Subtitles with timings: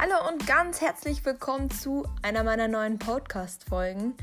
[0.00, 4.14] Hallo und ganz herzlich willkommen zu einer meiner neuen Podcast-Folgen.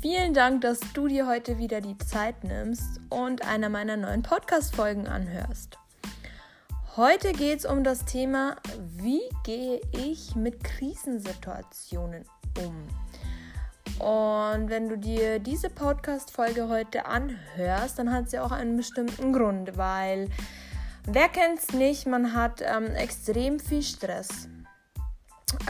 [0.00, 5.08] Vielen Dank, dass du dir heute wieder die Zeit nimmst und einer meiner neuen Podcast-Folgen
[5.08, 5.76] anhörst.
[6.96, 12.24] Heute geht es um das Thema, wie gehe ich mit Krisensituationen
[12.60, 12.86] um?
[13.98, 19.76] Und wenn du dir diese Podcast-Folge heute anhörst, dann hat sie auch einen bestimmten Grund,
[19.76, 20.28] weil
[21.06, 24.46] wer es nicht, man hat ähm, extrem viel Stress.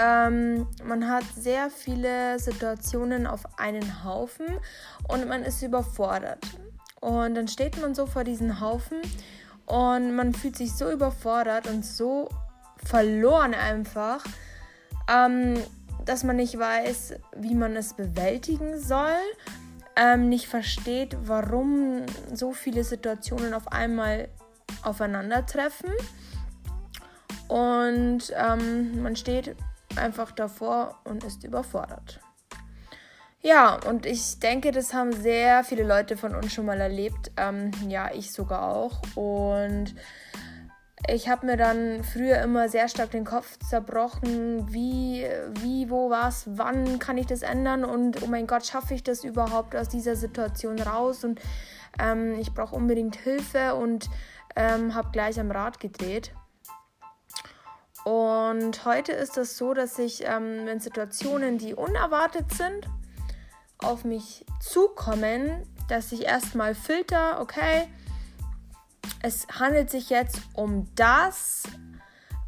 [0.00, 4.46] Ähm, man hat sehr viele Situationen auf einen Haufen
[5.08, 6.44] und man ist überfordert.
[7.00, 9.00] Und dann steht man so vor diesen Haufen
[9.66, 12.28] und man fühlt sich so überfordert und so
[12.84, 14.24] verloren einfach,
[15.08, 15.62] ähm,
[16.04, 19.18] dass man nicht weiß, wie man es bewältigen soll,
[19.94, 24.28] ähm, nicht versteht, warum so viele Situationen auf einmal
[24.82, 25.90] aufeinandertreffen.
[27.48, 29.56] Und ähm, man steht
[29.98, 32.20] einfach davor und ist überfordert.
[33.40, 37.30] Ja, und ich denke, das haben sehr viele Leute von uns schon mal erlebt.
[37.36, 39.00] Ähm, ja, ich sogar auch.
[39.14, 39.94] Und
[41.06, 45.24] ich habe mir dann früher immer sehr stark den Kopf zerbrochen, wie,
[45.60, 49.22] wie, wo, was, wann kann ich das ändern und oh mein Gott, schaffe ich das
[49.22, 51.40] überhaupt aus dieser Situation raus und
[52.00, 54.10] ähm, ich brauche unbedingt Hilfe und
[54.56, 56.32] ähm, habe gleich am Rad gedreht.
[58.08, 62.88] Und heute ist es so, dass ich, ähm, wenn Situationen, die unerwartet sind,
[63.76, 67.86] auf mich zukommen, dass ich erstmal filter, okay,
[69.20, 71.64] es handelt sich jetzt um das.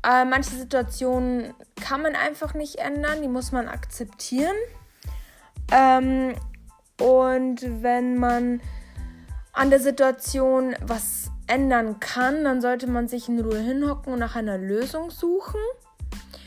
[0.02, 4.56] Äh, manche Situationen kann man einfach nicht ändern, die muss man akzeptieren.
[5.70, 6.36] Ähm,
[6.98, 8.62] und wenn man
[9.52, 14.36] an der Situation was ändern kann, dann sollte man sich in Ruhe hinhocken und nach
[14.36, 15.60] einer Lösung suchen.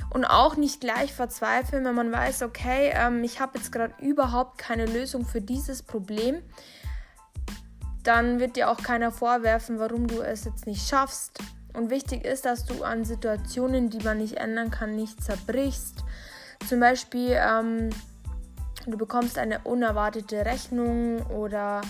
[0.09, 4.59] Und auch nicht gleich verzweifeln, wenn man weiß, okay, ähm, ich habe jetzt gerade überhaupt
[4.59, 6.43] keine Lösung für dieses Problem.
[8.03, 11.39] Dann wird dir auch keiner vorwerfen, warum du es jetzt nicht schaffst.
[11.73, 16.03] Und wichtig ist, dass du an Situationen, die man nicht ändern kann, nicht zerbrichst.
[16.69, 17.89] Zum Beispiel, ähm,
[18.85, 21.81] du bekommst eine unerwartete Rechnung oder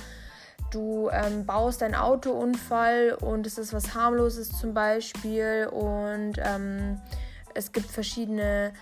[0.73, 7.00] du ähm, baust einen Autounfall und es ist was harmloses zum Beispiel und ähm,
[7.53, 8.73] es gibt verschiedene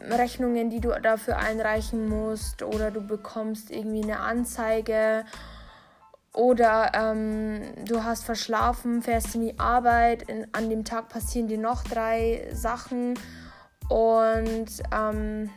[0.00, 5.24] Rechnungen, die du dafür einreichen musst oder du bekommst irgendwie eine Anzeige
[6.32, 11.58] oder ähm, du hast verschlafen, fährst in die Arbeit, in, an dem Tag passieren dir
[11.58, 13.18] noch drei Sachen
[13.88, 15.50] und ähm,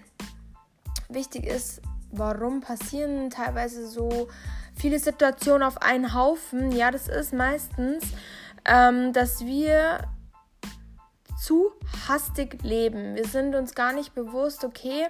[1.10, 1.82] wichtig ist,
[2.12, 4.28] warum passieren teilweise so
[4.82, 6.72] viele Situationen auf einen Haufen.
[6.72, 8.04] Ja, das ist meistens,
[8.66, 10.00] ähm, dass wir
[11.40, 11.72] zu
[12.08, 13.16] hastig leben.
[13.16, 15.08] Wir sind uns gar nicht bewusst, okay,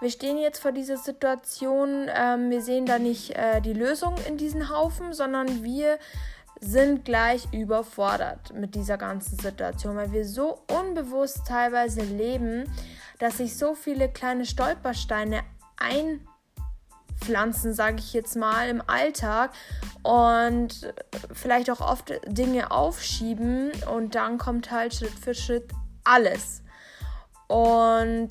[0.00, 4.36] wir stehen jetzt vor dieser Situation, ähm, wir sehen da nicht äh, die Lösung in
[4.36, 5.98] diesen Haufen, sondern wir
[6.60, 12.64] sind gleich überfordert mit dieser ganzen Situation, weil wir so unbewusst teilweise leben,
[13.18, 15.42] dass sich so viele kleine Stolpersteine
[15.76, 16.26] ein
[17.22, 19.52] Pflanzen, sage ich jetzt mal, im Alltag
[20.02, 20.92] und
[21.32, 25.70] vielleicht auch oft Dinge aufschieben und dann kommt halt Schritt für Schritt
[26.04, 26.62] alles.
[27.48, 28.30] Und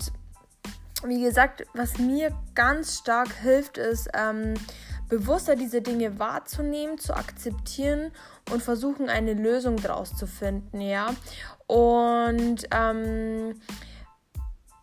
[1.03, 4.53] wie gesagt, was mir ganz stark hilft, ist ähm,
[5.09, 8.12] bewusster diese Dinge wahrzunehmen, zu akzeptieren
[8.52, 11.13] und versuchen, eine Lösung daraus zu finden, ja.
[11.68, 13.59] Und ähm,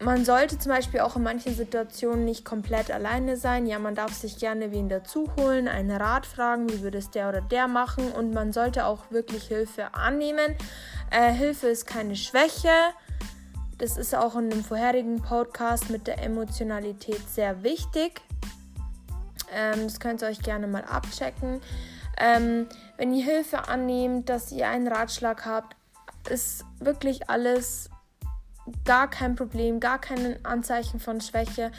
[0.00, 3.66] man sollte zum Beispiel auch in manchen Situationen nicht komplett alleine sein.
[3.66, 7.28] Ja, man darf sich gerne wen dazu holen, einen Rat fragen, wie würde es der
[7.28, 8.12] oder der machen.
[8.12, 10.54] Und man sollte auch wirklich Hilfe annehmen.
[11.10, 12.70] Äh, Hilfe ist keine Schwäche.
[13.78, 18.20] Das ist auch in dem vorherigen Podcast mit der Emotionalität sehr wichtig.
[19.52, 21.60] Ähm, das könnt ihr euch gerne mal abchecken.
[22.18, 25.76] Ähm, wenn ihr Hilfe annehmt, dass ihr einen Ratschlag habt,
[26.28, 27.90] ist wirklich alles
[28.84, 31.72] gar kein Problem, gar kein Anzeichen von Schwäche.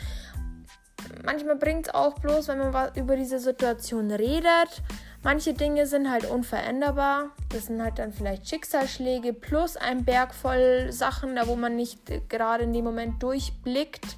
[1.24, 4.82] Manchmal bringt es auch bloß, wenn man über diese Situation redet.
[5.22, 7.32] Manche Dinge sind halt unveränderbar.
[7.50, 12.30] Das sind halt dann vielleicht Schicksalsschläge plus ein Berg voll Sachen, da wo man nicht
[12.30, 14.18] gerade in dem Moment durchblickt.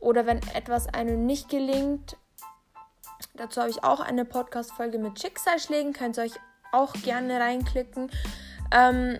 [0.00, 2.16] Oder wenn etwas einem nicht gelingt.
[3.34, 5.92] Dazu habe ich auch eine Podcast-Folge mit Schicksalsschlägen.
[5.92, 6.34] Könnt ihr euch
[6.72, 8.10] auch gerne reinklicken.
[8.70, 9.18] Ähm,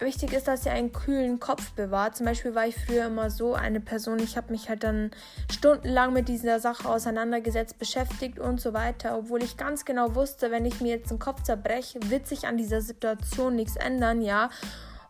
[0.00, 2.16] wichtig ist, dass ihr einen kühlen Kopf bewahrt.
[2.16, 5.10] Zum Beispiel war ich früher immer so eine Person, ich habe mich halt dann
[5.50, 10.64] stundenlang mit dieser Sache auseinandergesetzt, beschäftigt und so weiter, obwohl ich ganz genau wusste, wenn
[10.64, 14.50] ich mir jetzt den Kopf zerbreche, wird sich an dieser Situation nichts ändern, ja.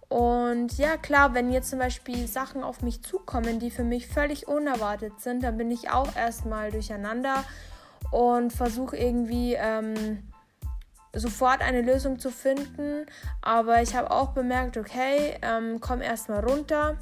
[0.09, 4.49] Und ja, klar, wenn jetzt zum Beispiel Sachen auf mich zukommen, die für mich völlig
[4.49, 7.45] unerwartet sind, dann bin ich auch erstmal durcheinander
[8.11, 10.30] und versuche irgendwie ähm,
[11.13, 13.07] sofort eine Lösung zu finden.
[13.43, 16.97] Aber ich habe auch bemerkt, okay, ähm, komm erstmal runter.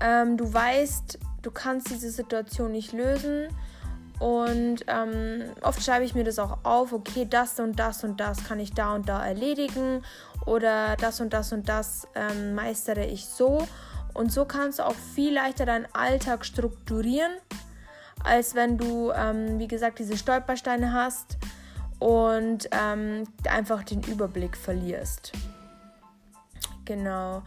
[0.00, 3.48] Ähm, du weißt, du kannst diese Situation nicht lösen.
[4.18, 8.44] Und ähm, oft schreibe ich mir das auch auf, okay, das und das und das
[8.44, 10.02] kann ich da und da erledigen
[10.46, 13.66] oder das und das und das ähm, meistere ich so.
[14.14, 17.32] Und so kannst du auch viel leichter deinen Alltag strukturieren,
[18.24, 21.36] als wenn du, ähm, wie gesagt, diese Stolpersteine hast
[21.98, 25.32] und ähm, einfach den Überblick verlierst.
[26.84, 27.42] Genau.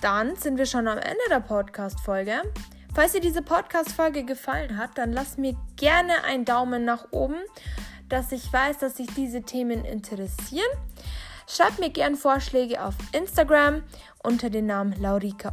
[0.00, 2.42] Dann sind wir schon am Ende der Podcast-Folge.
[2.94, 7.36] Falls dir diese Podcast-Folge gefallen hat, dann lass mir gerne einen Daumen nach oben,
[8.08, 10.66] dass ich weiß, dass sich diese Themen interessieren.
[11.48, 13.82] Schreib mir gerne Vorschläge auf Instagram
[14.22, 15.52] unter dem Namen Laurika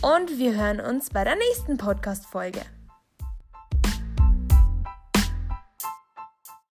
[0.00, 2.77] und wir hören uns bei der nächsten Podcast-Folge.